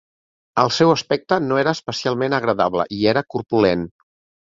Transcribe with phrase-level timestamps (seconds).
[0.61, 3.85] El seu aspecte no era especialment agradable i era corpulent.